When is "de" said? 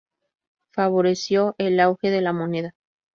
2.09-2.21